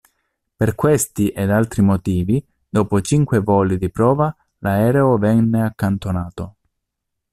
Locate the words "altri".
1.51-1.83